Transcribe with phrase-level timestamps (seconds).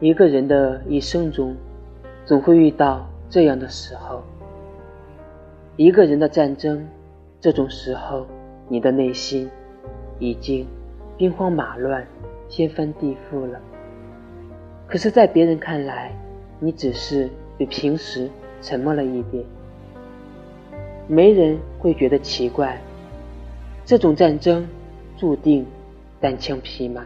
[0.00, 1.56] 一个人的一生中
[2.24, 4.22] 总会遇到这样的时候。
[5.76, 6.86] 一个人的战争
[7.40, 8.26] 这种时候
[8.68, 9.50] 你的内心
[10.20, 10.66] 已经
[11.16, 12.06] 兵荒马乱
[12.48, 13.60] 天翻地覆了。
[14.86, 16.12] 可是在别人看来
[16.60, 18.28] 你只是比平时
[18.60, 19.44] 沉默了一点。
[21.06, 22.80] 没人会觉得奇怪
[23.84, 24.66] 这种战争
[25.16, 25.64] 注定
[26.20, 27.04] 单枪匹马。